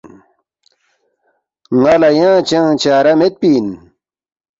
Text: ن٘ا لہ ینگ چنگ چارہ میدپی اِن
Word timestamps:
ن٘ا 1.79 1.93
لہ 2.01 2.09
ینگ 2.19 2.41
چنگ 2.49 2.71
چارہ 2.81 3.13
میدپی 3.19 3.49
اِن 3.55 3.67